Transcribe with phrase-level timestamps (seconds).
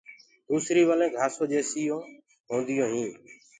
[0.49, 2.09] دوسري ولينٚ گھاسو جيسونٚ
[2.49, 3.15] هونديو هينٚ۔